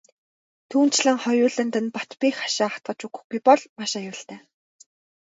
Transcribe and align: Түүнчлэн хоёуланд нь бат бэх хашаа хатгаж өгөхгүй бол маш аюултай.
Түүнчлэн 0.71 1.17
хоёуланд 1.25 1.73
нь 1.83 1.93
бат 1.95 2.09
бэх 2.19 2.35
хашаа 2.43 2.69
хатгаж 2.73 2.99
өгөхгүй 3.07 3.39
бол 3.47 3.61
маш 3.77 3.91
аюултай. 3.99 4.39